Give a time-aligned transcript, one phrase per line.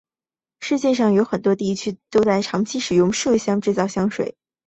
[0.61, 4.35] 世界上很多地区在历史上都长期使用麝香制造香水。